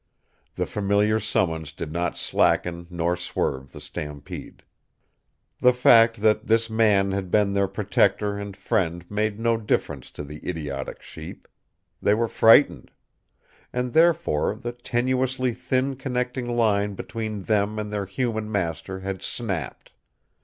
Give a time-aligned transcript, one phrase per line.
[0.55, 4.63] The familiar summons did not slacken nor swerve the stampede.
[5.59, 10.23] The fact that this man had been their protector and friend made no difference to
[10.23, 11.47] the idiotic sheep.
[12.01, 12.89] They were frightened.
[13.71, 19.91] And, therefore, the tenuously thin connecting line between them and their human master had snapped.